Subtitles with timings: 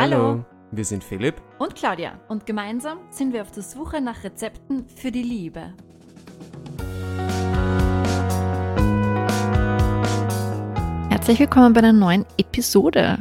[0.00, 4.84] Hallo, wir sind Philipp und Claudia und gemeinsam sind wir auf der Suche nach Rezepten
[4.94, 5.72] für die Liebe.
[11.10, 13.18] Herzlich willkommen bei einer neuen Episode.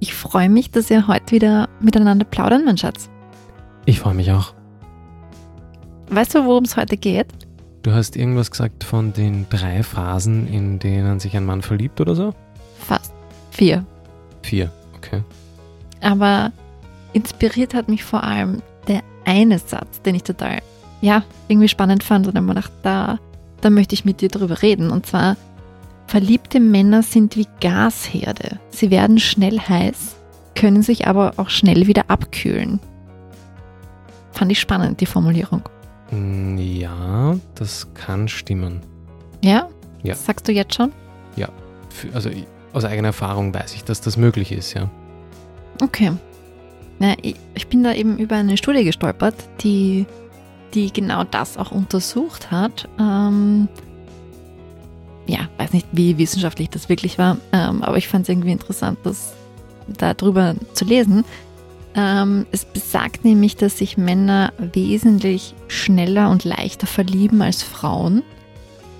[0.00, 3.08] Ich freue mich, dass ihr heute wieder miteinander plaudern, mein Schatz.
[3.86, 4.54] Ich freue mich auch.
[6.08, 7.28] Weißt du, worum es heute geht?
[7.82, 12.16] Du hast irgendwas gesagt von den drei Phasen, in denen sich ein Mann verliebt oder
[12.16, 12.34] so?
[12.80, 13.14] Fast.
[13.52, 13.86] Vier.
[14.42, 15.22] Vier, okay.
[16.02, 16.52] Aber
[17.12, 20.60] inspiriert hat mich vor allem der eine Satz, den ich total,
[21.00, 23.18] ja, irgendwie spannend fand und dann gedacht, da,
[23.60, 24.90] da möchte ich mit dir drüber reden.
[24.90, 25.36] Und zwar,
[26.06, 28.58] verliebte Männer sind wie Gasherde.
[28.70, 30.16] Sie werden schnell heiß,
[30.54, 32.80] können sich aber auch schnell wieder abkühlen.
[34.32, 35.62] Fand ich spannend, die Formulierung.
[36.10, 38.80] Mm, ja, das kann stimmen.
[39.44, 39.68] Ja?
[40.02, 40.14] Ja.
[40.14, 40.92] Das sagst du jetzt schon?
[41.36, 41.48] Ja.
[42.12, 42.30] Also
[42.72, 44.90] aus eigener Erfahrung weiß ich, dass das möglich ist, ja.
[45.82, 46.12] Okay.
[47.00, 47.16] Ja,
[47.54, 50.06] ich bin da eben über eine Studie gestolpert, die,
[50.72, 52.88] die genau das auch untersucht hat.
[53.00, 53.66] Ähm,
[55.26, 59.00] ja, weiß nicht, wie wissenschaftlich das wirklich war, ähm, aber ich fand es irgendwie interessant,
[59.02, 59.34] das
[59.88, 61.24] darüber zu lesen.
[61.96, 68.22] Ähm, es besagt nämlich, dass sich Männer wesentlich schneller und leichter verlieben als Frauen,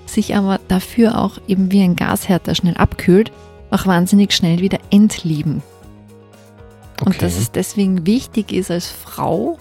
[0.05, 3.31] sich aber dafür auch eben wie ein Gashärter schnell abkühlt,
[3.71, 5.63] auch wahnsinnig schnell wieder entlieben
[6.99, 7.05] Okay.
[7.05, 9.57] Und dass es deswegen wichtig ist als Frau,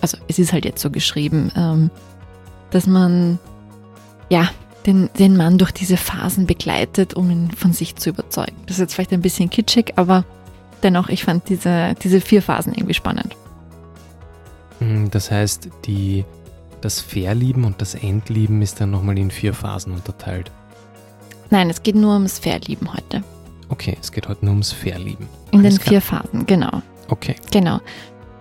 [0.00, 1.90] also es ist halt jetzt so geschrieben, ähm,
[2.70, 3.38] dass man
[4.28, 4.50] ja
[4.86, 8.56] den, den Mann durch diese Phasen begleitet, um ihn von sich zu überzeugen.
[8.66, 10.24] Das ist jetzt vielleicht ein bisschen kitschig, aber
[10.82, 13.36] dennoch, ich fand diese, diese vier Phasen irgendwie spannend.
[14.78, 16.24] Hm, das heißt, die,
[16.80, 20.50] das Verlieben und das Endlieben ist dann nochmal in vier Phasen unterteilt.
[21.50, 23.22] Nein, es geht nur ums Verlieben heute.
[23.68, 25.28] Okay, es geht heute nur ums Verlieben.
[25.56, 25.90] In Alles den klar.
[25.90, 26.82] vier Phasen, genau.
[27.08, 27.36] Okay.
[27.50, 27.80] Genau.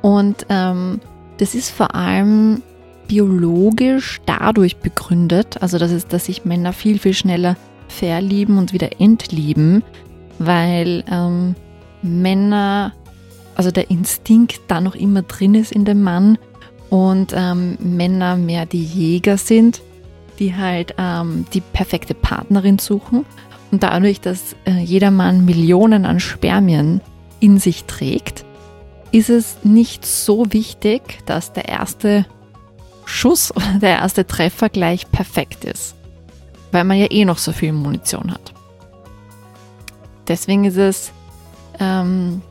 [0.01, 0.99] Und ähm,
[1.37, 2.61] das ist vor allem
[3.07, 7.55] biologisch dadurch begründet, also das ist, dass sich Männer viel, viel schneller
[7.87, 9.83] verlieben und wieder entlieben,
[10.39, 11.55] weil ähm,
[12.01, 12.93] Männer,
[13.55, 16.37] also der Instinkt da noch immer drin ist in dem Mann
[16.89, 19.81] und ähm, Männer mehr die Jäger sind,
[20.39, 23.25] die halt ähm, die perfekte Partnerin suchen
[23.75, 27.01] und dadurch, dass äh, jeder Mann Millionen an Spermien
[27.41, 28.45] in sich trägt,
[29.11, 32.25] ist es nicht so wichtig, dass der erste
[33.03, 35.93] Schuss oder der erste Treffer gleich perfekt ist,
[36.71, 38.53] weil man ja eh noch so viel Munition hat.
[40.29, 41.11] Deswegen ist es
[41.77, 42.41] ähm,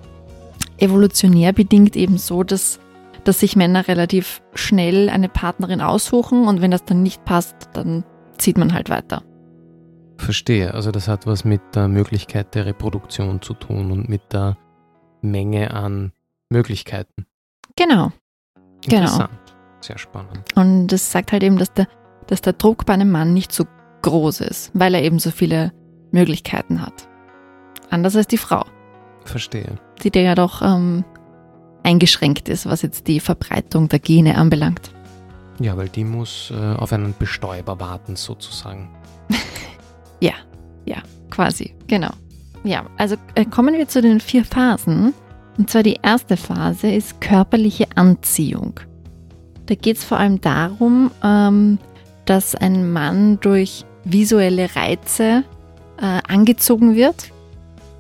[0.77, 2.81] evolutionär bedingt eben so, dass,
[3.25, 8.05] dass sich Männer relativ schnell eine Partnerin aussuchen und wenn das dann nicht passt, dann
[8.37, 9.23] zieht man halt weiter.
[10.25, 10.75] Verstehe.
[10.75, 14.57] Also das hat was mit der Möglichkeit der Reproduktion zu tun und mit der
[15.21, 16.13] Menge an
[16.49, 17.27] Möglichkeiten.
[17.77, 18.13] Genau.
[18.83, 18.97] genau.
[19.03, 19.31] Interessant.
[19.31, 19.81] Genau.
[19.81, 20.57] Sehr spannend.
[20.57, 21.89] Und das sagt halt eben, dass der,
[22.27, 23.65] dass der Druck bei einem Mann nicht so
[24.03, 25.73] groß ist, weil er eben so viele
[26.11, 27.09] Möglichkeiten hat.
[27.91, 28.65] Anders als die Frau.
[29.25, 29.77] Verstehe.
[30.03, 31.05] Die der ja doch ähm,
[31.83, 34.91] eingeschränkt ist, was jetzt die Verbreitung der Gene anbelangt.
[35.61, 38.91] Ja, weil die muss äh, auf einen Bestäuber warten, sozusagen.
[40.25, 40.33] Ja,
[40.87, 42.13] ja, quasi, genau.
[42.65, 45.13] Ja, also äh, kommen wir zu den vier Phasen.
[45.59, 48.81] Und zwar die erste Phase ist körperliche Anziehung.
[49.67, 51.79] Da geht es vor allem darum, ähm,
[52.25, 55.45] dass ein Mann durch visuelle Reize
[56.01, 57.31] äh, angezogen wird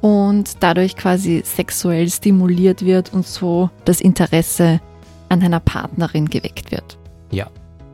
[0.01, 4.81] und dadurch quasi sexuell stimuliert wird und so das Interesse
[5.29, 6.99] an einer Partnerin geweckt wird.
[7.31, 7.49] Ja,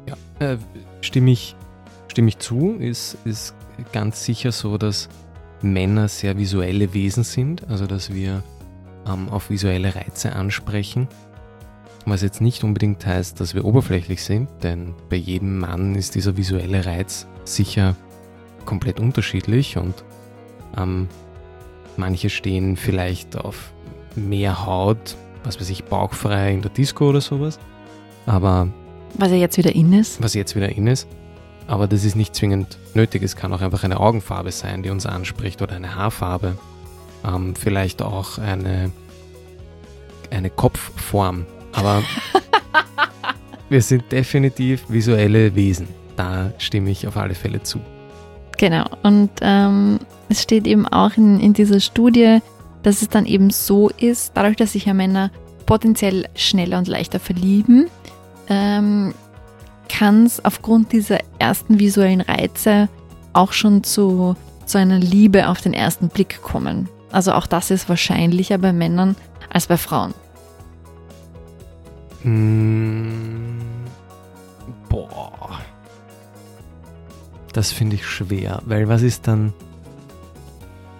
[0.08, 0.14] ja.
[0.52, 0.58] Äh,
[1.00, 1.56] stimme, ich,
[2.06, 3.54] stimme ich zu, ist, ist
[3.92, 5.08] ganz sicher so, dass
[5.62, 8.42] Männer sehr visuelle Wesen sind, also dass wir
[9.06, 11.08] ähm, auf visuelle Reize ansprechen.
[12.06, 16.36] Was jetzt nicht unbedingt heißt, dass wir oberflächlich sind, denn bei jedem Mann ist dieser
[16.36, 17.94] visuelle Reiz sicher
[18.64, 19.94] komplett unterschiedlich und
[20.76, 21.08] ähm,
[21.96, 23.72] manche stehen vielleicht auf
[24.16, 27.58] mehr Haut, was weiß ich, bauchfrei in der Disco oder sowas.
[28.26, 28.68] Aber.
[29.14, 30.22] Was ja jetzt wieder in ist.
[30.22, 31.08] Was jetzt wieder in ist.
[31.66, 33.22] Aber das ist nicht zwingend nötig.
[33.22, 36.58] Es kann auch einfach eine Augenfarbe sein, die uns anspricht oder eine Haarfarbe.
[37.24, 38.90] Ähm, vielleicht auch eine,
[40.30, 41.46] eine Kopfform.
[41.72, 42.02] Aber
[43.68, 45.88] wir sind definitiv visuelle Wesen.
[46.16, 47.80] Da stimme ich auf alle Fälle zu.
[48.58, 48.84] Genau.
[49.02, 52.40] Und ähm, es steht eben auch in, in dieser Studie,
[52.82, 55.30] dass es dann eben so ist, dadurch, dass sich ja Männer
[55.66, 57.86] potenziell schneller und leichter verlieben,
[58.48, 59.14] ähm,
[59.90, 62.88] kann es aufgrund dieser ersten visuellen Reize
[63.32, 66.88] auch schon zu, zu einer Liebe auf den ersten Blick kommen.
[67.10, 69.16] Also auch das ist wahrscheinlicher bei Männern
[69.50, 70.14] als bei Frauen?
[72.22, 73.58] Mm,
[74.88, 75.58] boah.
[77.52, 79.52] Das finde ich schwer, weil was ist dann.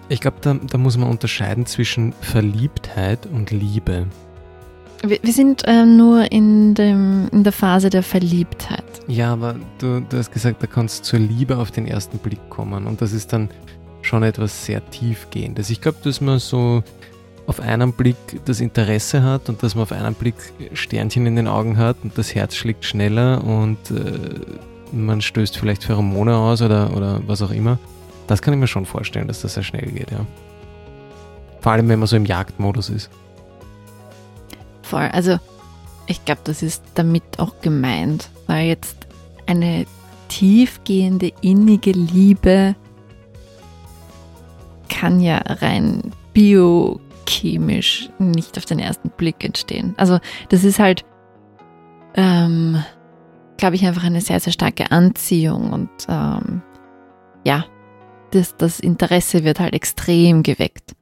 [0.09, 4.07] Ich glaube, da, da muss man unterscheiden zwischen Verliebtheit und Liebe.
[5.03, 8.83] Wir, wir sind äh, nur in, dem, in der Phase der Verliebtheit.
[9.07, 12.85] Ja, aber du, du hast gesagt, da kannst zur Liebe auf den ersten Blick kommen
[12.85, 13.49] und das ist dann
[14.03, 15.69] schon etwas sehr tiefgehendes.
[15.69, 16.83] Ich glaube, dass man so
[17.47, 18.15] auf einen Blick
[18.45, 20.35] das Interesse hat und dass man auf einen Blick
[20.73, 24.39] Sternchen in den Augen hat und das Herz schlägt schneller und äh,
[24.91, 27.79] man stößt vielleicht Pheromone aus oder, oder was auch immer.
[28.27, 30.25] Das kann ich mir schon vorstellen, dass das sehr schnell geht, ja.
[31.59, 33.09] Vor allem, wenn man so im Jagdmodus ist.
[34.91, 35.07] Voll.
[35.13, 35.39] Also,
[36.05, 39.07] ich glaube, das ist damit auch gemeint, weil jetzt
[39.47, 39.85] eine
[40.27, 42.75] tiefgehende, innige Liebe
[44.89, 49.93] kann ja rein biochemisch nicht auf den ersten Blick entstehen.
[49.95, 51.05] Also, das ist halt,
[52.15, 52.83] ähm,
[53.55, 56.61] glaube ich, einfach eine sehr, sehr starke Anziehung und ähm,
[57.45, 57.63] ja,
[58.31, 60.97] das, das Interesse wird halt extrem geweckt.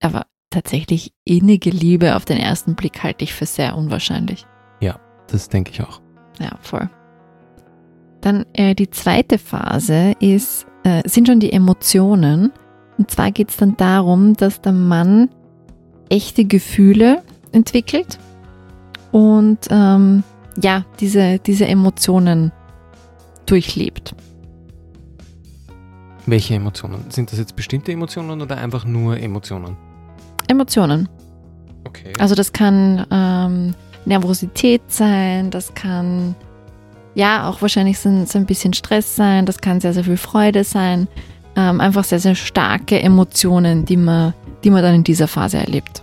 [0.00, 4.46] Aber tatsächlich innige Liebe auf den ersten Blick halte ich für sehr unwahrscheinlich.
[4.80, 6.00] Ja, das denke ich auch.
[6.40, 6.88] Ja, voll.
[8.20, 12.52] Dann äh, die zweite Phase ist, äh, sind schon die Emotionen.
[12.96, 15.28] Und zwar geht es dann darum, dass der Mann
[16.08, 17.22] echte Gefühle
[17.52, 18.18] entwickelt
[19.12, 20.22] und ähm,
[20.60, 22.52] ja, diese, diese Emotionen
[23.46, 24.14] durchlebt.
[26.26, 27.10] Welche Emotionen?
[27.10, 29.76] Sind das jetzt bestimmte Emotionen oder einfach nur Emotionen?
[30.48, 31.08] Emotionen.
[31.84, 32.12] Okay.
[32.18, 33.74] Also das kann ähm,
[34.04, 36.34] Nervosität sein, das kann
[37.14, 40.64] ja auch wahrscheinlich so, so ein bisschen Stress sein, das kann sehr, sehr viel Freude
[40.64, 41.08] sein.
[41.56, 46.02] Ähm, einfach sehr, sehr starke Emotionen, die man, die man dann in dieser Phase erlebt.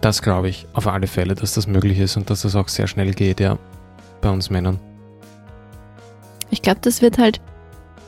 [0.00, 2.86] Das glaube ich auf alle Fälle, dass das möglich ist und dass das auch sehr
[2.86, 3.58] schnell geht, ja,
[4.20, 4.78] bei uns Männern.
[6.50, 7.40] Ich glaube, das wird halt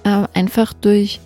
[0.04, 1.20] äh, einfach durch,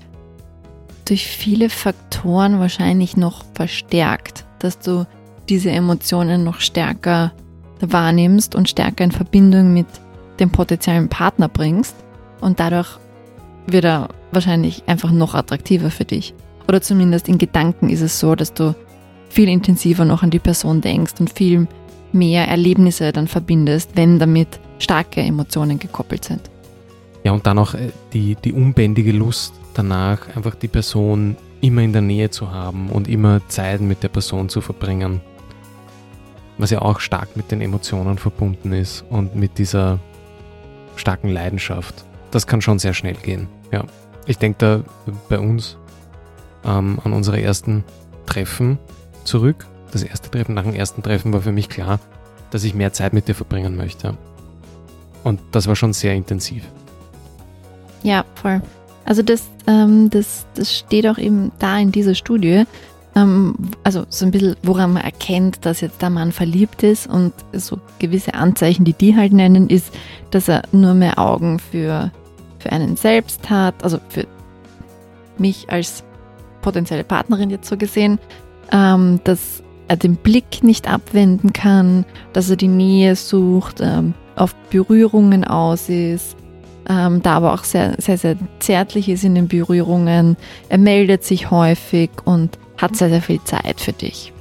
[1.08, 5.06] durch viele Faktoren wahrscheinlich noch verstärkt, dass du
[5.48, 7.32] diese Emotionen noch stärker
[7.80, 9.86] wahrnimmst und stärker in Verbindung mit
[10.40, 11.96] dem potenziellen Partner bringst
[12.40, 12.98] und dadurch
[13.66, 16.34] wird er wahrscheinlich einfach noch attraktiver für dich.
[16.68, 18.74] Oder zumindest in Gedanken ist es so, dass du
[19.30, 21.66] viel intensiver noch an die Person denkst und viel
[22.12, 26.40] mehr Erlebnisse dann verbindest, wenn damit starke Emotionen gekoppelt sind.
[27.24, 31.92] Ja, und dann auch äh, die, die unbändige Lust danach, einfach die Person immer in
[31.92, 35.20] der Nähe zu haben und immer Zeit mit der Person zu verbringen.
[36.58, 40.00] Was ja auch stark mit den Emotionen verbunden ist und mit dieser
[40.96, 42.04] starken Leidenschaft.
[42.32, 43.46] Das kann schon sehr schnell gehen.
[43.70, 43.84] Ja.
[44.26, 45.78] Ich denke da bei uns
[46.64, 47.84] ähm, an unsere ersten
[48.26, 48.78] Treffen
[49.24, 49.66] zurück.
[49.92, 52.00] Das erste Treffen nach dem ersten Treffen war für mich klar,
[52.50, 54.18] dass ich mehr Zeit mit dir verbringen möchte.
[55.24, 56.64] Und das war schon sehr intensiv.
[58.02, 58.60] Ja, voll.
[59.08, 62.64] Also das, ähm, das, das steht auch eben da in dieser Studie.
[63.16, 67.32] Ähm, also so ein bisschen, woran man erkennt, dass jetzt der Mann verliebt ist und
[67.54, 69.94] so gewisse Anzeichen, die die halt nennen, ist,
[70.30, 72.12] dass er nur mehr Augen für,
[72.58, 74.26] für einen selbst hat, also für
[75.38, 76.04] mich als
[76.60, 78.18] potenzielle Partnerin jetzt so gesehen,
[78.72, 82.04] ähm, dass er den Blick nicht abwenden kann,
[82.34, 86.36] dass er die Nähe sucht, ähm, auf Berührungen aus ist,
[86.88, 90.36] ähm, da aber auch sehr, sehr, sehr zärtlich ist in den Berührungen.
[90.68, 94.32] Er meldet sich häufig und hat sehr, sehr viel Zeit für dich.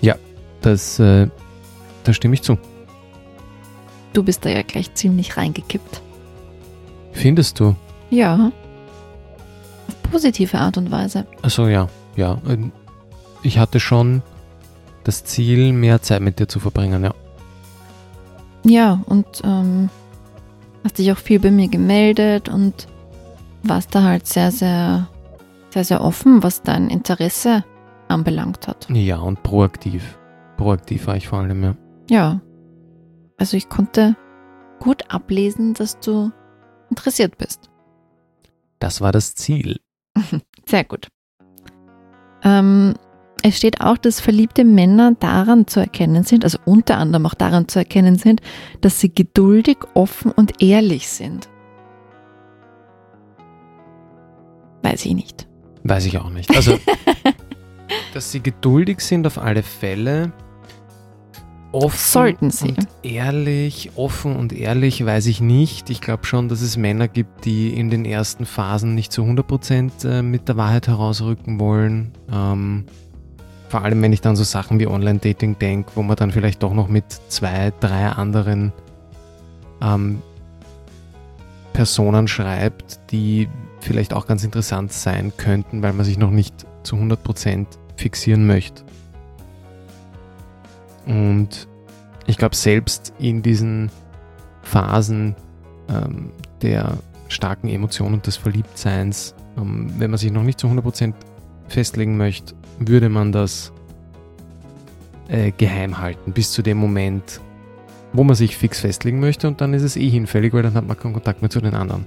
[0.00, 0.16] Ja,
[0.62, 1.28] das, äh,
[2.04, 2.56] da stimme ich zu.
[4.12, 6.00] Du bist da ja gleich ziemlich reingekippt.
[7.12, 7.74] Findest du?
[8.10, 8.50] Ja.
[9.88, 11.26] Auf positive Art und Weise.
[11.42, 12.38] Also ja, ja.
[12.48, 12.72] Ähm,
[13.42, 14.22] ich hatte schon
[15.04, 17.14] das Ziel, mehr Zeit mit dir zu verbringen, ja.
[18.64, 19.88] Ja, und ähm,
[20.88, 22.88] hast dich auch viel bei mir gemeldet und
[23.62, 25.06] warst da halt sehr, sehr,
[25.68, 27.62] sehr, sehr offen, was dein Interesse
[28.08, 28.88] anbelangt hat.
[28.88, 30.18] Ja, und proaktiv.
[30.56, 31.76] Proaktiv war ich vor allem, ja.
[32.08, 32.40] Ja.
[33.36, 34.16] Also ich konnte
[34.80, 36.32] gut ablesen, dass du
[36.88, 37.68] interessiert bist.
[38.78, 39.80] Das war das Ziel.
[40.66, 41.08] Sehr gut.
[42.42, 42.94] Ähm,
[43.42, 47.68] es steht auch, dass verliebte Männer daran zu erkennen sind, also unter anderem auch daran
[47.68, 48.40] zu erkennen sind,
[48.80, 51.48] dass sie geduldig, offen und ehrlich sind.
[54.82, 55.46] Weiß ich nicht.
[55.84, 56.54] Weiß ich auch nicht.
[56.54, 56.78] Also,
[58.14, 60.32] dass sie geduldig sind auf alle Fälle.
[61.70, 62.68] Offen Sollten sie.
[62.68, 65.90] und ehrlich, offen und ehrlich weiß ich nicht.
[65.90, 70.08] Ich glaube schon, dass es Männer gibt, die in den ersten Phasen nicht zu 100%
[70.08, 72.12] äh, mit der Wahrheit herausrücken wollen.
[72.32, 72.86] Ähm,
[73.68, 76.72] vor allem wenn ich dann so Sachen wie Online-Dating denke, wo man dann vielleicht doch
[76.72, 78.72] noch mit zwei, drei anderen
[79.80, 80.22] ähm,
[81.72, 83.48] Personen schreibt, die
[83.80, 88.82] vielleicht auch ganz interessant sein könnten, weil man sich noch nicht zu 100% fixieren möchte.
[91.06, 91.68] Und
[92.26, 93.90] ich glaube, selbst in diesen
[94.62, 95.36] Phasen
[95.88, 96.30] ähm,
[96.62, 96.98] der
[97.28, 101.14] starken Emotionen und des Verliebtseins, ähm, wenn man sich noch nicht zu 100%
[101.68, 103.72] festlegen möchte, würde man das
[105.28, 107.40] äh, geheim halten, bis zu dem Moment,
[108.12, 110.86] wo man sich fix festlegen möchte und dann ist es eh hinfällig, weil dann hat
[110.86, 112.06] man keinen Kontakt mehr zu den anderen.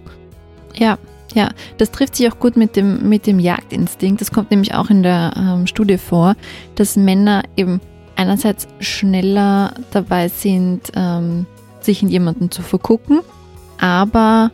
[0.73, 0.97] Ja,
[1.33, 4.19] ja, das trifft sich auch gut mit dem, mit dem Jagdinstinkt.
[4.19, 6.35] Das kommt nämlich auch in der ähm, Studie vor,
[6.75, 7.79] dass Männer eben
[8.15, 11.45] einerseits schneller dabei sind, ähm,
[11.79, 13.21] sich in jemanden zu vergucken,
[13.79, 14.51] aber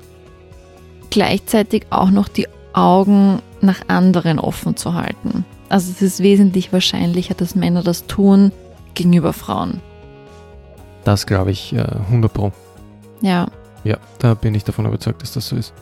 [1.09, 5.45] gleichzeitig auch noch die Augen nach anderen offen zu halten.
[5.69, 8.51] Also es ist wesentlich wahrscheinlicher, dass Männer das tun
[8.93, 9.81] gegenüber Frauen.
[11.03, 12.51] Das glaube ich äh, 100 Pro.
[13.21, 13.47] Ja.
[13.83, 15.73] Ja, da bin ich davon überzeugt, dass das so ist.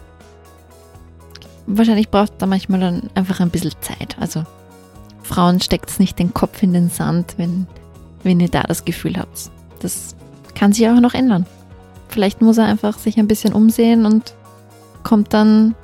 [1.68, 4.16] Wahrscheinlich braucht da manchmal dann einfach ein bisschen Zeit.
[4.20, 4.44] Also
[5.24, 7.66] Frauen steckt es nicht den Kopf in den Sand, wenn,
[8.24, 9.50] wenn ihr da das Gefühl habt.
[9.80, 10.16] Das
[10.54, 11.46] kann sich auch noch ändern.
[12.10, 14.36] Vielleicht muss er einfach sich ein bisschen umsehen und
[15.04, 15.76] kommt dann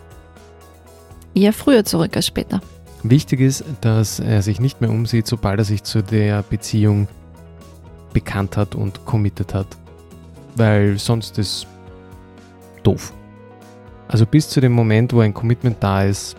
[1.34, 2.62] eher früher zurück als später.
[3.04, 7.08] Wichtig ist, dass er sich nicht mehr umsieht, sobald er sich zu der Beziehung
[8.14, 9.68] bekannt hat und committed hat.
[10.56, 11.66] Weil sonst ist
[12.84, 13.14] doof.
[14.08, 16.36] Also bis zu dem Moment, wo ein Commitment da ist,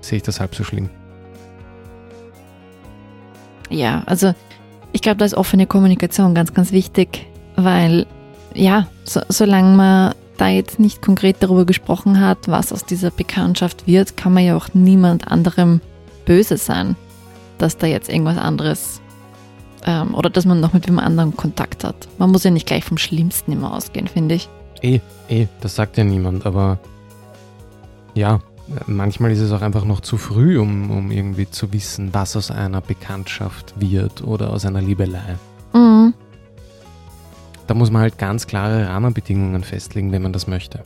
[0.00, 0.88] sehe ich das halb so schlimm.
[3.70, 4.34] Ja, also
[4.92, 8.06] ich glaube, da ist offene Kommunikation ganz, ganz wichtig, weil
[8.54, 13.86] ja, so, solange man da jetzt nicht konkret darüber gesprochen hat, was aus dieser Bekanntschaft
[13.86, 15.80] wird, kann man ja auch niemand anderem
[16.24, 16.96] böse sein,
[17.58, 19.00] dass da jetzt irgendwas anderes
[19.84, 22.08] ähm, oder dass man noch mit wem anderen Kontakt hat.
[22.18, 24.48] Man muss ja nicht gleich vom Schlimmsten immer ausgehen, finde ich.
[24.82, 26.78] Eh, eh, das sagt ja niemand, aber
[28.14, 28.40] ja,
[28.86, 32.50] manchmal ist es auch einfach noch zu früh, um, um irgendwie zu wissen, was aus
[32.50, 35.38] einer Bekanntschaft wird oder aus einer Liebelei.
[35.72, 36.14] Mhm.
[37.74, 40.84] Da muss man halt ganz klare Rahmenbedingungen festlegen, wenn man das möchte.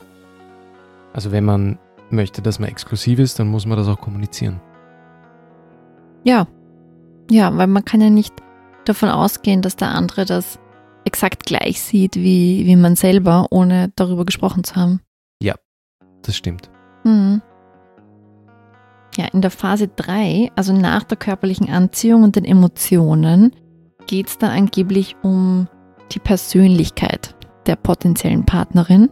[1.13, 1.77] Also wenn man
[2.09, 4.59] möchte, dass man exklusiv ist, dann muss man das auch kommunizieren.
[6.23, 6.47] Ja.
[7.29, 8.33] Ja, weil man kann ja nicht
[8.85, 10.57] davon ausgehen, dass der andere das
[11.05, 14.99] exakt gleich sieht wie, wie man selber, ohne darüber gesprochen zu haben.
[15.43, 15.53] Ja,
[16.23, 16.71] das stimmt.
[17.03, 17.43] Mhm.
[19.15, 23.51] Ja, in der Phase 3, also nach der körperlichen Anziehung und den Emotionen,
[24.07, 25.67] geht es da angeblich um
[26.09, 27.35] die Persönlichkeit
[27.65, 29.09] der potenziellen Partnerin.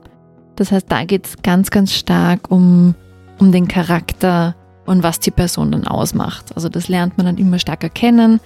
[0.55, 2.95] Das heißt, da geht es ganz, ganz stark um,
[3.39, 6.55] um den Charakter und was die Person dann ausmacht.
[6.55, 8.39] Also das lernt man dann immer stärker kennen,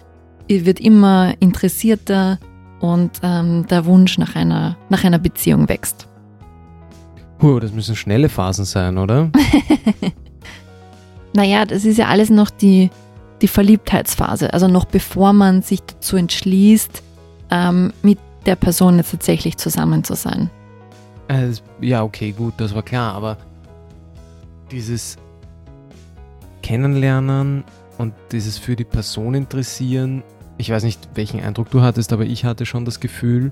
[0.50, 2.38] wird immer interessierter
[2.82, 6.10] und ähm, der Wunsch nach einer, nach einer Beziehung wächst.
[7.42, 9.32] Huh, das müssen schnelle Phasen sein, oder?
[11.34, 12.90] naja, das ist ja alles noch die,
[13.42, 14.54] die Verliebtheitsphase.
[14.54, 17.02] Also noch bevor man sich dazu entschließt,
[17.50, 20.50] ähm, mit der Person jetzt tatsächlich zusammen zu sein.
[21.28, 23.38] Äh, ja, okay, gut, das war klar, aber
[24.72, 25.18] dieses
[26.62, 27.64] Kennenlernen
[27.98, 30.24] und dieses für die Person interessieren,
[30.58, 33.52] ich weiß nicht, welchen Eindruck du hattest, aber ich hatte schon das Gefühl,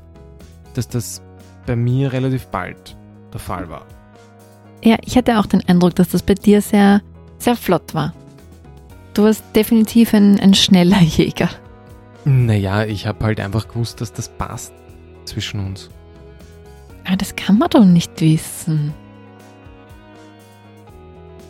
[0.74, 1.22] dass das
[1.66, 2.98] bei mir relativ bald
[3.34, 3.86] der Fall war.
[4.84, 7.02] Ja, ich hatte auch den Eindruck, dass das bei dir sehr,
[7.38, 8.14] sehr flott war.
[9.14, 11.50] Du warst definitiv ein, ein schneller Jäger.
[12.26, 14.74] Naja, ich habe halt einfach gewusst, dass das passt
[15.30, 15.90] zwischen uns.
[17.06, 18.94] Aber das kann man doch nicht wissen.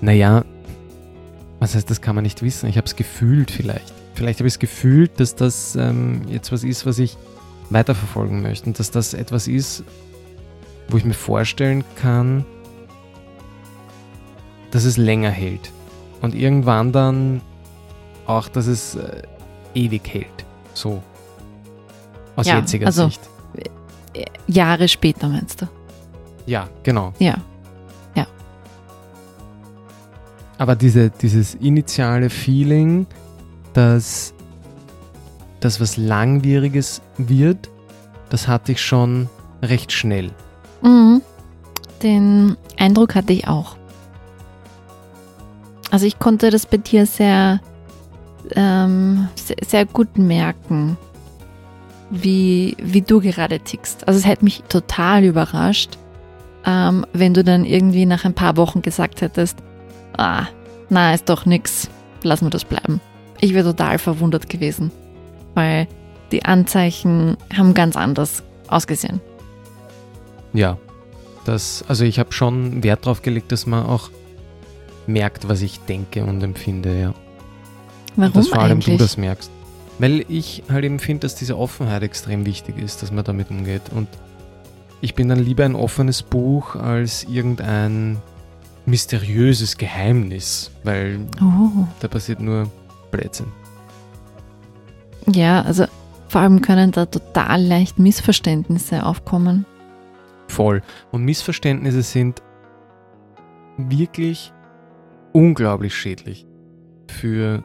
[0.02, 0.46] Naja,
[1.60, 2.70] was heißt, das kann man nicht wissen?
[2.70, 3.94] Ich habe es gefühlt vielleicht.
[4.14, 7.18] Vielleicht habe ich es gefühlt, dass das ähm, jetzt was ist, was ich
[7.70, 8.68] weiterverfolgen möchte.
[8.68, 9.84] Und dass das etwas ist,
[10.88, 12.46] wo ich mir vorstellen kann,
[14.72, 15.72] dass es länger hält.
[16.22, 17.42] Und irgendwann dann
[18.26, 19.24] auch, dass es äh,
[19.74, 20.46] ewig hält.
[20.74, 21.04] So.
[22.36, 23.22] Aus ja, jetziger also, Sicht.
[24.48, 25.68] Jahre später meinst du?
[26.46, 27.14] Ja, genau.
[27.20, 27.36] Ja.
[28.16, 28.26] Ja.
[30.58, 33.06] Aber diese, dieses initiale Feeling,
[33.74, 34.34] dass
[35.60, 37.70] das was Langwieriges wird,
[38.30, 39.30] das hatte ich schon
[39.62, 40.32] recht schnell.
[40.82, 41.22] Mhm.
[42.02, 43.76] Den Eindruck hatte ich auch.
[45.92, 47.60] Also ich konnte das bei dir sehr,
[48.56, 50.98] ähm, sehr, sehr, gut merken,
[52.10, 54.08] wie, wie du gerade tickst.
[54.08, 55.98] Also es hätte mich total überrascht,
[56.66, 59.58] ähm, wenn du dann irgendwie nach ein paar Wochen gesagt hättest,
[60.18, 60.48] ah,
[60.90, 61.90] na, ist doch nix,
[62.24, 63.00] lassen wir das bleiben.
[63.40, 64.92] ich wäre total verwundert gewesen,
[65.54, 65.88] weil
[66.32, 69.22] die Anzeichen haben ganz anders ausgesehen.
[70.54, 70.78] Ja,
[71.46, 74.10] das, also ich habe schon Wert darauf gelegt, dass man auch
[75.08, 77.14] merkt, was ich denke und empfinde, ja.
[78.16, 78.98] Warum dass vor allem eigentlich?
[78.98, 79.52] du das merkst.
[80.00, 83.82] Weil ich halt eben finde, dass diese Offenheit extrem wichtig ist, dass man damit umgeht.
[83.94, 84.08] Und
[85.02, 88.18] ich bin dann lieber ein offenes Buch als irgendein
[88.86, 91.86] mysteriöses Geheimnis, weil Oh.
[92.00, 92.72] da passiert nur
[93.12, 93.48] Blödsinn.
[95.28, 95.86] Ja, also
[96.28, 99.66] vor allem können da total leicht Missverständnisse aufkommen.
[100.48, 100.82] Voll.
[101.12, 102.42] Und Missverständnisse sind
[103.78, 104.52] wirklich
[105.34, 106.48] unglaublich schädlich
[107.08, 107.64] für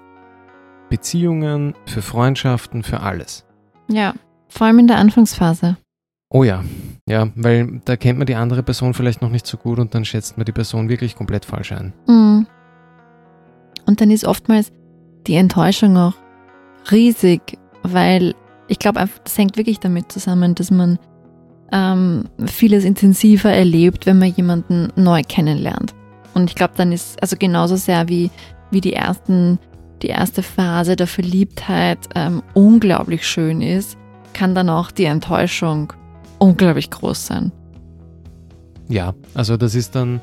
[0.95, 3.45] Beziehungen, für Freundschaften, für alles.
[3.91, 4.15] Ja,
[4.49, 5.77] vor allem in der Anfangsphase.
[6.31, 6.63] Oh ja,
[7.09, 10.05] ja, weil da kennt man die andere Person vielleicht noch nicht so gut und dann
[10.05, 11.93] schätzt man die Person wirklich komplett falsch ein.
[12.07, 12.47] Mhm.
[13.87, 14.71] Und dann ist oftmals
[15.27, 16.15] die Enttäuschung auch
[16.93, 18.37] riesig, weil
[18.69, 21.01] ich glaube, einfach, das hängt wirklich damit zusammen, dass man
[21.73, 25.93] ähm, vieles intensiver erlebt, wenn man jemanden neu kennenlernt.
[26.35, 28.31] Und ich glaube, dann ist also genauso sehr wie,
[28.71, 29.59] wie die ersten,
[30.03, 33.97] die erste Phase der Verliebtheit ähm, unglaublich schön ist,
[34.33, 35.93] kann dann auch die Enttäuschung
[36.39, 37.53] unglaublich groß sein.
[38.89, 40.21] Ja, also das ist dann,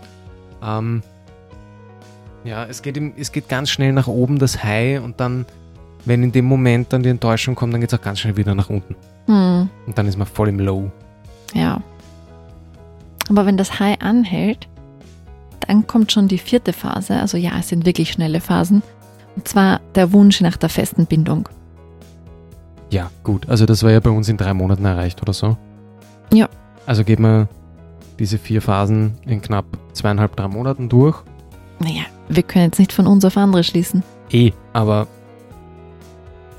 [0.64, 1.02] ähm,
[2.44, 5.46] ja, es geht, im, es geht ganz schnell nach oben, das High, und dann,
[6.06, 8.54] wenn in dem Moment dann die Enttäuschung kommt, dann geht es auch ganz schnell wieder
[8.54, 8.96] nach unten.
[9.28, 9.70] Hm.
[9.88, 10.92] Und dann ist man voll im Low.
[11.54, 11.82] Ja.
[13.30, 14.68] Aber wenn das High anhält,
[15.62, 17.20] dann kommt schon die vierte Phase.
[17.20, 18.84] Also ja, es sind wirklich schnelle Phasen.
[19.36, 21.48] Und zwar der Wunsch nach der festen Bindung.
[22.90, 23.48] Ja, gut.
[23.50, 25.58] Also das war ja bei uns in drei Monaten erreicht oder so.
[26.34, 26.50] Ja.
[26.86, 27.48] Also geht man
[28.20, 31.24] diese vier Phasen in knapp zweieinhalb, drei Monaten durch.
[31.80, 34.04] Naja, wir können jetzt nicht von uns auf andere schließen.
[34.32, 35.08] Eh, aber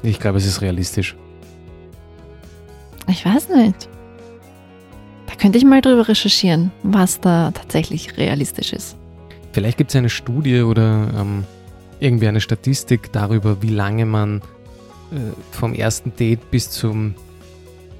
[0.03, 1.17] ich glaube, es ist realistisch.
[3.09, 3.89] Ich weiß nicht.
[5.27, 8.97] Da könnte ich mal drüber recherchieren, was da tatsächlich realistisch ist.
[9.53, 11.45] Vielleicht gibt es eine Studie oder ähm,
[12.03, 14.39] irgendwie eine Statistik darüber, wie lange man
[15.13, 15.19] äh,
[15.53, 17.15] vom ersten Date bis zum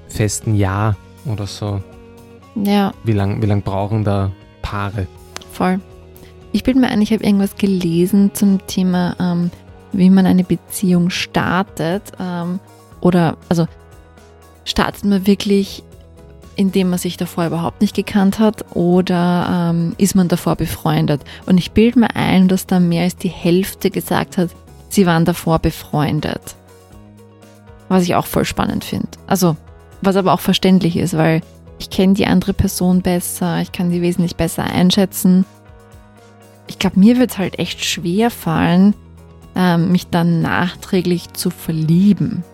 [0.09, 1.81] festen Jahr oder so,
[2.55, 4.31] Ja, wie lange wie lang brauchen da
[4.63, 5.07] Paare?
[5.53, 5.81] voll.
[6.55, 9.51] Ich bin mir ein, ich habe irgendwas gelesen zum Thema, ähm,
[9.93, 12.13] wie man eine Beziehung startet.
[12.21, 12.61] Ähm,
[13.01, 13.67] oder, also,
[14.65, 15.83] startet man wirklich,
[16.63, 21.23] indem man sich davor überhaupt nicht gekannt hat oder ähm, ist man davor befreundet?
[21.45, 24.51] Und ich bilde mir ein, dass da mehr als die Hälfte gesagt hat,
[24.89, 26.57] sie waren davor befreundet.
[27.89, 29.09] Was ich auch voll spannend finde.
[29.27, 29.57] Also,
[30.01, 31.43] was aber auch verständlich ist, weil
[31.79, 35.45] ich kenne die andere Person besser, ich kann die wesentlich besser einschätzen.
[36.69, 38.95] Ich glaube, mir wird es halt echt schwer fallen,
[39.57, 42.45] ähm, mich dann nachträglich zu verlieben.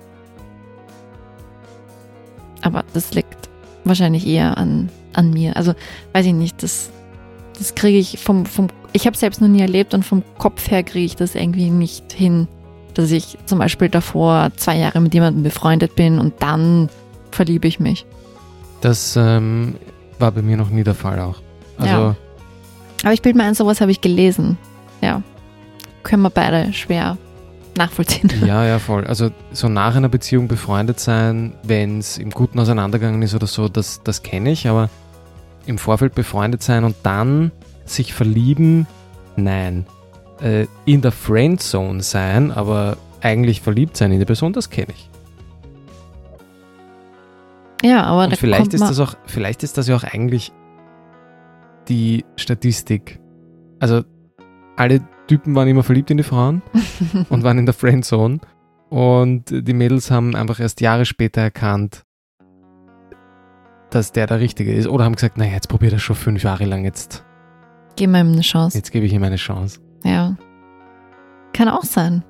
[2.62, 3.47] Aber das liegt
[3.84, 5.56] wahrscheinlich eher an, an mir.
[5.56, 5.74] Also,
[6.12, 6.90] weiß ich nicht, das,
[7.58, 10.82] das kriege ich vom, vom ich habe selbst noch nie erlebt und vom Kopf her
[10.82, 12.48] kriege ich das irgendwie nicht hin,
[12.94, 16.88] dass ich zum Beispiel davor zwei Jahre mit jemandem befreundet bin und dann
[17.30, 18.06] verliebe ich mich.
[18.80, 19.74] Das ähm,
[20.18, 21.36] war bei mir noch nie der Fall auch.
[21.76, 22.16] Also Ja.
[23.04, 24.56] Aber ich bilde mir ein, sowas habe ich gelesen.
[25.00, 25.22] Ja.
[26.02, 27.18] Können wir beide schwer
[27.78, 28.30] nachvollziehen.
[28.44, 29.06] Ja, ja, voll.
[29.06, 33.68] Also so nach einer Beziehung befreundet sein, wenn es im Guten auseinandergegangen ist oder so,
[33.68, 34.90] das, das kenne ich, aber
[35.66, 37.52] im Vorfeld befreundet sein und dann
[37.84, 38.86] sich verlieben,
[39.36, 39.86] nein.
[40.40, 45.10] Äh, in der Friendzone sein, aber eigentlich verliebt sein in die Person, das kenne ich.
[47.82, 50.52] Ja, aber da Und vielleicht kommt ist, das auch, vielleicht ist das ja auch eigentlich
[51.88, 53.20] die Statistik.
[53.80, 54.02] Also
[54.76, 56.62] alle Typen waren immer verliebt in die Frauen
[57.28, 58.40] und waren in der Friendzone.
[58.90, 62.04] Und die Mädels haben einfach erst Jahre später erkannt,
[63.90, 64.88] dass der der Richtige ist.
[64.88, 67.24] Oder haben gesagt, naja, jetzt probiert er schon fünf Jahre lang, jetzt,
[67.96, 68.78] Geben wir ihm eine Chance.
[68.78, 69.80] jetzt gebe ich ihm eine Chance.
[70.04, 70.36] Ja.
[71.52, 72.24] Kann auch sein.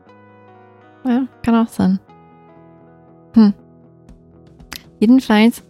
[1.04, 2.00] Ja, kann auch sein.
[3.34, 3.54] Hm.
[4.98, 5.62] Jedenfalls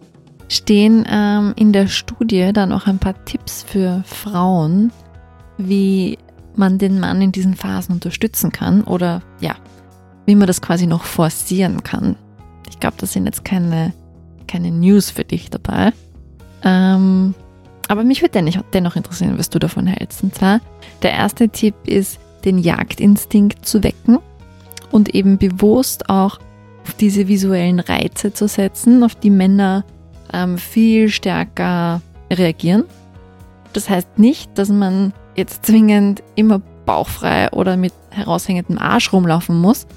[0.47, 4.91] stehen ähm, in der Studie dann auch ein paar Tipps für Frauen,
[5.57, 6.17] wie
[6.55, 9.55] man den Mann in diesen Phasen unterstützen kann oder ja,
[10.25, 12.15] wie man das quasi noch forcieren kann.
[12.69, 13.93] Ich glaube, das sind jetzt keine,
[14.47, 15.91] keine News für dich dabei.
[16.63, 17.33] Ähm,
[17.87, 20.23] aber mich würde dennoch, dennoch interessieren, was du davon hältst.
[20.23, 20.61] Und zwar,
[21.01, 24.19] der erste Tipp ist, den Jagdinstinkt zu wecken
[24.91, 26.39] und eben bewusst auch
[26.83, 29.83] auf diese visuellen Reize zu setzen, auf die Männer
[30.31, 32.85] ähm, viel stärker reagieren.
[33.73, 39.87] Das heißt nicht, dass man jetzt zwingend immer bauchfrei oder mit heraushängendem Arsch rumlaufen muss,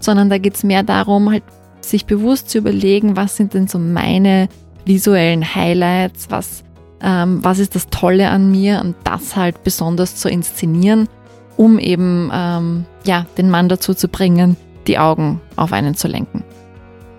[0.00, 1.44] sondern da geht es mehr darum, halt
[1.80, 4.48] sich bewusst zu überlegen, was sind denn so meine
[4.84, 6.64] visuellen Highlights, was,
[7.02, 11.08] ähm, was ist das Tolle an mir und das halt besonders zu inszenieren,
[11.56, 16.42] um eben ähm, ja, den Mann dazu zu bringen, die Augen auf einen zu lenken.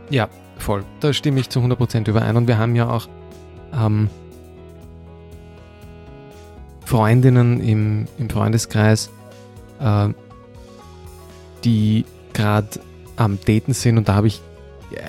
[0.10, 0.84] Ja, voll.
[1.00, 2.36] Da stimme ich zu 100% überein.
[2.36, 3.08] Und wir haben ja auch
[3.74, 4.10] ähm,
[6.92, 9.10] Freundinnen im, im Freundeskreis,
[9.80, 10.10] äh,
[11.64, 12.68] die gerade
[13.16, 14.42] am Daten sind und da habe ich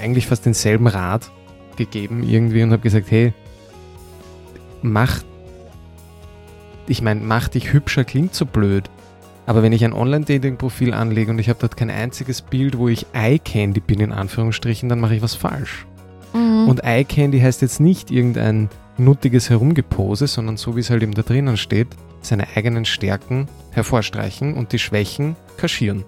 [0.01, 1.29] eigentlich fast denselben Rat
[1.75, 3.35] gegeben irgendwie und habe gesagt, hey,
[4.81, 5.25] mach,
[6.87, 8.89] ich meine, mach dich hübscher klingt so blöd,
[9.47, 13.07] aber wenn ich ein Online-Dating-Profil anlege und ich habe dort kein einziges Bild, wo ich
[13.13, 15.85] Eye-Candy bin, in Anführungsstrichen, dann mache ich was falsch.
[16.33, 16.69] Mhm.
[16.69, 18.69] Und Eye-Candy heißt jetzt nicht irgendein
[18.99, 21.89] nuttiges Herumgepose, sondern so wie es halt eben da drinnen steht,
[22.21, 26.05] seine eigenen Stärken hervorstreichen und die Schwächen kaschieren.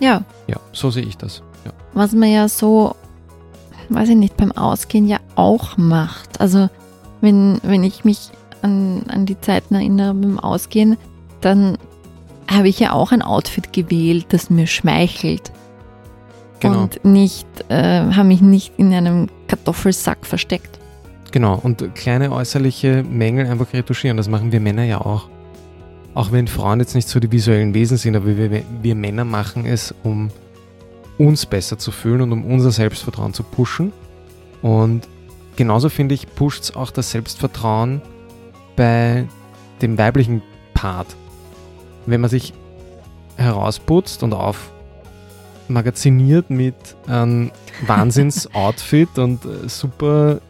[0.00, 0.22] Ja.
[0.46, 1.42] Ja, so sehe ich das.
[1.64, 1.72] Ja.
[1.92, 2.96] Was man ja so,
[3.88, 6.40] weiß ich nicht, beim Ausgehen ja auch macht.
[6.40, 6.68] Also
[7.20, 8.30] wenn, wenn ich mich
[8.62, 10.96] an, an die Zeiten erinnere beim Ausgehen,
[11.40, 11.78] dann
[12.50, 15.52] habe ich ja auch ein Outfit gewählt, das mir schmeichelt.
[16.60, 16.82] Genau.
[16.82, 20.78] Und nicht, äh, habe mich nicht in einem Kartoffelsack versteckt.
[21.34, 25.28] Genau, und kleine äußerliche Mängel einfach retuschieren, das machen wir Männer ja auch.
[26.14, 29.66] Auch wenn Frauen jetzt nicht so die visuellen Wesen sind, aber wir, wir Männer machen
[29.66, 30.30] es, um
[31.18, 33.92] uns besser zu fühlen und um unser Selbstvertrauen zu pushen.
[34.62, 35.08] Und
[35.56, 38.00] genauso finde ich, pusht es auch das Selbstvertrauen
[38.76, 39.26] bei
[39.82, 40.40] dem weiblichen
[40.72, 41.16] Part.
[42.06, 42.54] Wenn man sich
[43.34, 44.36] herausputzt und
[45.66, 46.76] aufmagaziniert mit
[47.08, 47.50] einem
[47.84, 50.40] Wahnsinns-Outfit und äh, super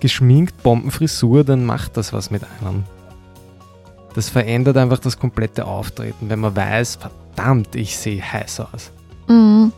[0.00, 2.84] geschminkt, Bombenfrisur, dann macht das was mit einem.
[4.14, 8.90] Das verändert einfach das komplette Auftreten, wenn man weiß, verdammt, ich sehe heiß aus.
[9.28, 9.72] Mhm.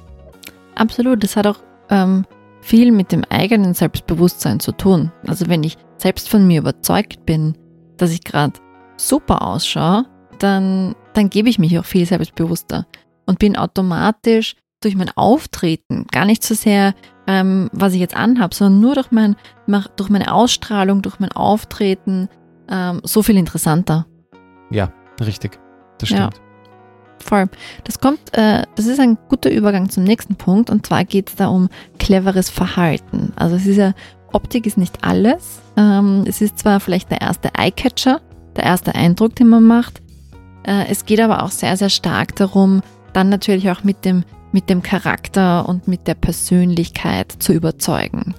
[0.75, 1.59] Absolut, das hat auch
[1.91, 2.25] ähm,
[2.63, 5.13] viel mit dem eigenen Selbstbewusstsein zu tun.
[5.27, 7.57] Also wenn ich selbst von mir überzeugt bin,
[7.99, 8.55] dass ich gerade
[8.97, 10.07] super ausschaue,
[10.39, 12.87] dann, dann gebe ich mich auch viel selbstbewusster
[13.27, 16.95] und bin automatisch durch mein Auftreten, gar nicht so sehr,
[17.27, 19.37] ähm, was ich jetzt anhabe, sondern nur durch, mein,
[19.97, 22.29] durch meine Ausstrahlung, durch mein Auftreten
[22.69, 24.07] ähm, so viel interessanter.
[24.71, 25.59] Ja, richtig.
[25.99, 26.35] Das stimmt.
[26.35, 26.41] Ja,
[27.19, 27.49] voll.
[27.85, 31.37] Das kommt, äh, das ist ein guter Übergang zum nächsten Punkt und zwar geht es
[31.37, 33.33] da um cleveres Verhalten.
[33.37, 33.93] Also es ist ja,
[34.33, 35.61] Optik ist nicht alles.
[35.77, 38.21] Ähm, es ist zwar vielleicht der erste Eyecatcher,
[38.57, 40.01] der erste Eindruck, den man macht.
[40.65, 42.83] Äh, es geht aber auch sehr, sehr stark darum,
[43.13, 48.35] dann natürlich auch mit dem mit dem Charakter und mit der Persönlichkeit zu überzeugen.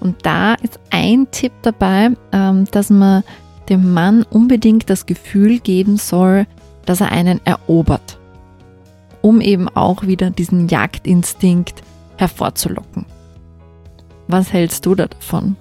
[0.00, 3.24] Und da ist ein Tipp dabei, ähm, dass man
[3.68, 6.46] dem Mann unbedingt das Gefühl geben soll,
[6.84, 8.18] dass er einen erobert,
[9.22, 11.82] um eben auch wieder diesen Jagdinstinkt
[12.18, 13.06] hervorzulocken.
[14.28, 15.56] Was hältst du da davon?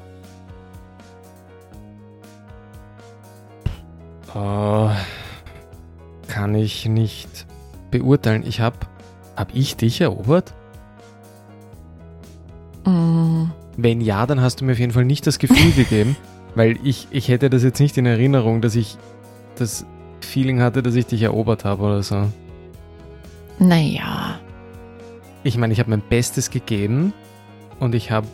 [4.36, 4.89] Uh,
[6.27, 7.45] kann ich nicht
[7.91, 8.43] beurteilen.
[8.45, 8.77] Ich habe
[9.35, 10.53] hab ich dich erobert?
[12.85, 13.45] Mm.
[13.75, 16.15] Wenn ja, dann hast du mir auf jeden Fall nicht das Gefühl gegeben,
[16.55, 18.97] weil ich, ich hätte das jetzt nicht in Erinnerung, dass ich
[19.55, 19.85] das
[20.21, 22.29] Feeling hatte, dass ich dich erobert habe oder so.
[23.59, 24.39] Naja.
[25.43, 27.13] Ich meine, ich habe mein Bestes gegeben
[27.79, 28.27] und ich habe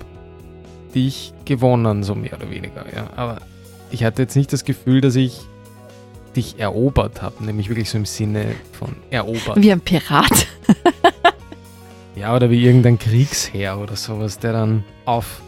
[0.93, 3.09] dich gewonnen, so mehr oder weniger, ja.
[3.15, 3.39] Aber
[3.91, 5.41] ich hatte jetzt nicht das Gefühl, dass ich
[6.35, 9.61] dich erobert habe, nämlich wirklich so im Sinne von erobert.
[9.61, 10.47] Wie ein Pirat.
[12.15, 15.41] Ja, oder wie irgendein Kriegsherr oder sowas, der dann auf,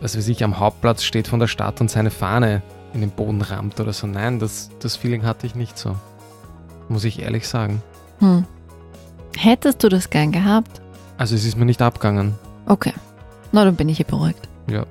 [0.00, 3.42] was weiß ich, am Hauptplatz steht von der Stadt und seine Fahne in den Boden
[3.42, 4.06] rammt oder so.
[4.06, 5.96] Nein, das, das Feeling hatte ich nicht so.
[6.88, 7.82] Muss ich ehrlich sagen.
[8.20, 8.44] Hm.
[9.36, 10.80] Hättest du das gern gehabt?
[11.18, 12.34] Also es ist mir nicht abgegangen.
[12.66, 12.92] Okay.
[13.52, 14.48] Na, dann bin ich hier beruhigt.
[14.68, 14.86] Ja.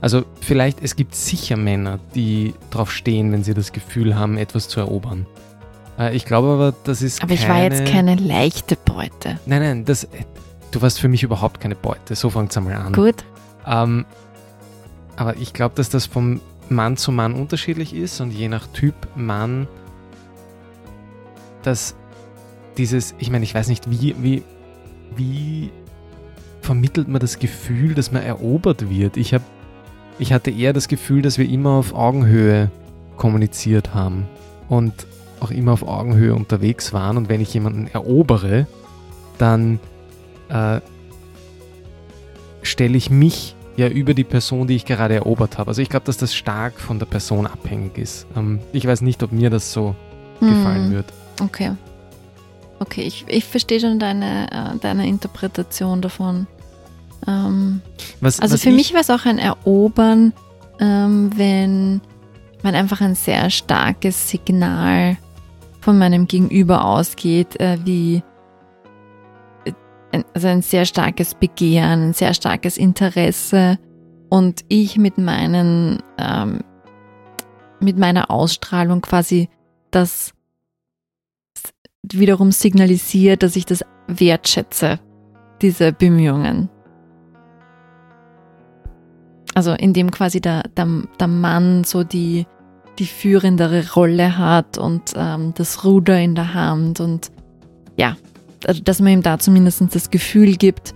[0.00, 4.68] Also vielleicht, es gibt sicher Männer, die drauf stehen, wenn sie das Gefühl haben, etwas
[4.68, 5.26] zu erobern.
[5.98, 7.22] Äh, ich glaube aber, das ist.
[7.22, 9.38] Aber keine, ich war jetzt keine leichte Beute.
[9.46, 10.08] Nein, nein, das, äh,
[10.70, 12.14] du warst für mich überhaupt keine Beute.
[12.14, 12.92] So fängt es einmal an.
[12.92, 13.24] Gut.
[13.66, 14.04] Ähm,
[15.16, 18.94] aber ich glaube, dass das vom Mann zu Mann unterschiedlich ist und je nach Typ
[19.14, 19.66] Mann,
[21.62, 21.94] dass
[22.76, 24.42] dieses, ich meine, ich weiß nicht, wie, wie,
[25.16, 25.70] wie
[26.60, 29.16] vermittelt man das Gefühl, dass man erobert wird?
[29.16, 29.44] Ich habe
[30.18, 32.70] ich hatte eher das Gefühl, dass wir immer auf Augenhöhe
[33.16, 34.26] kommuniziert haben
[34.68, 35.06] und
[35.40, 37.16] auch immer auf Augenhöhe unterwegs waren.
[37.16, 38.66] Und wenn ich jemanden erobere,
[39.38, 39.78] dann
[40.48, 40.80] äh,
[42.62, 45.68] stelle ich mich ja über die Person, die ich gerade erobert habe.
[45.68, 48.26] Also ich glaube, dass das stark von der Person abhängig ist.
[48.36, 49.94] Ähm, ich weiß nicht, ob mir das so
[50.40, 50.48] hm.
[50.48, 51.06] gefallen wird.
[51.42, 51.72] Okay.
[52.78, 56.46] okay, ich, ich verstehe schon deine, äh, deine Interpretation davon.
[57.26, 57.82] Ähm,
[58.20, 60.32] Was, also was für ich- mich wäre es auch ein Erobern,
[60.80, 62.00] ähm, wenn
[62.62, 65.18] man einfach ein sehr starkes Signal
[65.86, 68.24] von meinem Gegenüber ausgeht, äh, wie
[69.64, 73.78] äh, also ein sehr starkes Begehren, ein sehr starkes Interesse
[74.28, 76.64] und ich mit meinen ähm,
[77.78, 79.48] mit meiner Ausstrahlung quasi
[79.92, 80.34] das
[82.02, 84.98] wiederum signalisiert, dass ich das wertschätze,
[85.62, 86.68] diese Bemühungen.
[89.54, 90.88] Also indem quasi der, der,
[91.20, 92.44] der Mann so die,
[92.98, 97.30] die führendere Rolle hat und ähm, das Ruder in der Hand und
[97.96, 98.16] ja,
[98.66, 100.94] also dass man ihm da zumindest das Gefühl gibt,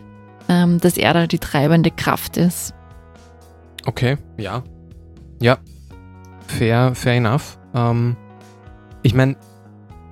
[0.49, 2.75] ähm, dass er da die treibende Kraft ist.
[3.87, 4.63] Okay, ja.
[5.41, 5.59] Ja.
[6.47, 7.59] Fair, fair enough.
[7.75, 8.17] Ähm,
[9.03, 9.37] ich meine,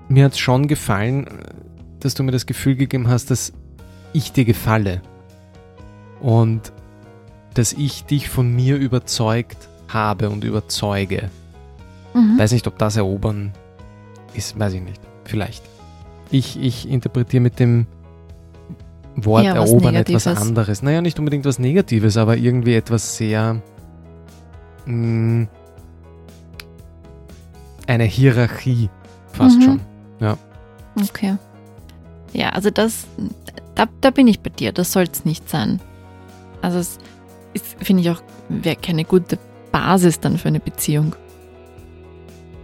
[0.08, 1.30] mir hat es schon gefallen, äh,
[2.00, 3.52] dass du mir das Gefühl gegeben hast, dass
[4.12, 5.02] ich dir gefalle.
[6.20, 6.72] Und
[7.54, 11.30] dass ich dich von mir überzeugt habe und überzeuge.
[12.20, 12.38] Mhm.
[12.38, 13.52] Weiß nicht, ob das erobern
[14.34, 15.00] ist, weiß ich nicht.
[15.24, 15.62] Vielleicht.
[16.30, 17.86] Ich, ich interpretiere mit dem
[19.16, 20.48] Wort Ja, erobern etwas Negatives.
[20.48, 20.82] anderes.
[20.82, 23.60] Naja, nicht unbedingt was Negatives, aber irgendwie etwas sehr.
[24.86, 25.46] mh,
[27.86, 28.90] eine Hierarchie
[29.32, 29.62] fast Mhm.
[29.62, 29.80] schon.
[31.00, 31.36] Okay.
[32.32, 33.06] Ja, also das,
[33.76, 35.80] da, da bin ich bei dir, das soll es nicht sein.
[36.60, 36.98] Also es
[37.54, 39.38] ist, finde ich auch, wäre keine gute
[39.70, 41.14] Basis dann für eine Beziehung.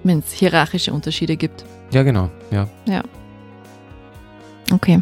[0.04, 1.64] Wenn es hierarchische Unterschiede gibt.
[1.90, 2.30] Ja, genau.
[2.50, 2.68] Ja.
[4.72, 5.00] Okay.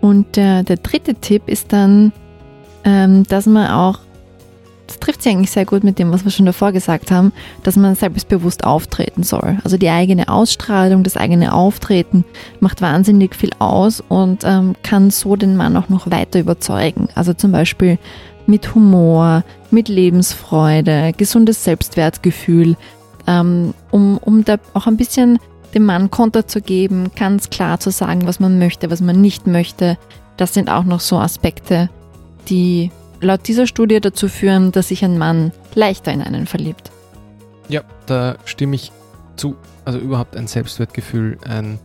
[0.00, 2.12] Und der, der dritte Tipp ist dann,
[2.84, 4.00] ähm, dass man auch,
[4.86, 7.76] das trifft sich eigentlich sehr gut mit dem, was wir schon davor gesagt haben, dass
[7.76, 9.58] man selbstbewusst auftreten soll.
[9.64, 12.24] Also die eigene Ausstrahlung, das eigene Auftreten
[12.60, 17.08] macht wahnsinnig viel aus und ähm, kann so den Mann auch noch weiter überzeugen.
[17.14, 17.98] Also zum Beispiel
[18.46, 22.76] mit Humor, mit Lebensfreude, gesundes Selbstwertgefühl,
[23.26, 25.38] ähm, um, um da auch ein bisschen
[25.74, 29.46] dem Mann Konter zu geben, ganz klar zu sagen, was man möchte, was man nicht
[29.46, 29.98] möchte.
[30.36, 31.90] Das sind auch noch so Aspekte,
[32.48, 36.90] die laut dieser Studie dazu führen, dass sich ein Mann leichter in einen verliebt.
[37.68, 38.92] ja, da stimme ich
[39.36, 39.56] zu.
[39.84, 41.78] Also überhaupt ein Selbstwertgefühl, ein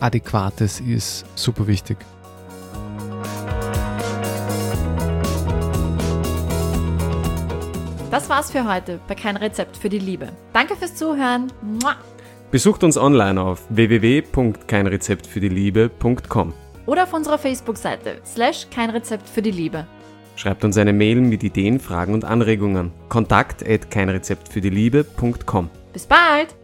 [0.00, 1.98] adäquates ist super wichtig.
[8.14, 10.28] Das war's für heute bei Kein Rezept für die Liebe.
[10.52, 11.52] Danke fürs Zuhören.
[11.62, 11.96] Mua.
[12.52, 16.52] Besucht uns online auf www.keinrezeptfürdieliebe.com.
[16.86, 19.88] Oder auf unserer Facebook-Seite slash kein Rezept für die Liebe.
[20.36, 22.92] Schreibt uns eine Mail mit Ideen, Fragen und Anregungen.
[23.08, 25.70] Kontakt at keinrezeptfürdieliebe.com.
[25.92, 26.54] Bis bald!